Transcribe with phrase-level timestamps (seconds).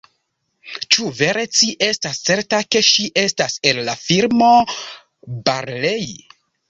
[0.95, 4.51] Ĉu vere ci estas certa, ke ŝi estas el la firmo
[5.51, 6.09] Barlei?